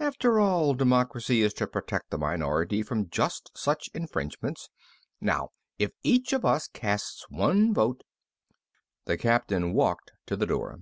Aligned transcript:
After 0.00 0.40
all, 0.40 0.74
democracy 0.74 1.42
is 1.42 1.54
to 1.54 1.68
protect 1.68 2.10
the 2.10 2.18
minority 2.18 2.82
from 2.82 3.08
just 3.08 3.52
such 3.54 3.88
infringements. 3.94 4.68
Now, 5.20 5.50
if 5.78 5.92
each 6.02 6.32
of 6.32 6.44
us 6.44 6.66
casts 6.66 7.24
one 7.30 7.72
vote" 7.72 8.02
The 9.06 9.16
Captain 9.16 9.72
walked 9.74 10.10
to 10.26 10.34
the 10.34 10.44
door. 10.44 10.80